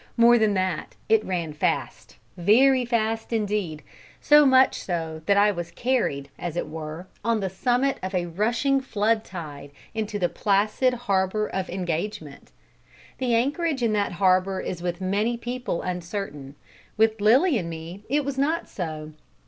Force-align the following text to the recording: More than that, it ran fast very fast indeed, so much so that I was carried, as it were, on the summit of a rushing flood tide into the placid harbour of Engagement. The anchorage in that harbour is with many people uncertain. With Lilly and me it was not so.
More 0.17 0.39
than 0.39 0.55
that, 0.55 0.95
it 1.09 1.23
ran 1.23 1.53
fast 1.53 2.17
very 2.35 2.85
fast 2.85 3.31
indeed, 3.31 3.83
so 4.19 4.47
much 4.47 4.79
so 4.81 5.21
that 5.27 5.37
I 5.37 5.51
was 5.51 5.69
carried, 5.69 6.27
as 6.39 6.57
it 6.57 6.67
were, 6.67 7.05
on 7.23 7.39
the 7.39 7.51
summit 7.51 7.99
of 8.01 8.15
a 8.15 8.25
rushing 8.25 8.81
flood 8.81 9.23
tide 9.23 9.69
into 9.93 10.17
the 10.17 10.27
placid 10.27 10.95
harbour 10.95 11.45
of 11.47 11.69
Engagement. 11.69 12.51
The 13.19 13.35
anchorage 13.35 13.83
in 13.83 13.93
that 13.93 14.13
harbour 14.13 14.59
is 14.59 14.81
with 14.81 15.01
many 15.01 15.37
people 15.37 15.83
uncertain. 15.83 16.55
With 16.97 17.21
Lilly 17.21 17.59
and 17.59 17.69
me 17.69 18.03
it 18.09 18.25
was 18.25 18.39
not 18.39 18.67
so. 18.67 19.11